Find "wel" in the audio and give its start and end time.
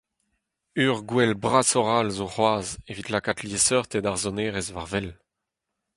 4.91-5.09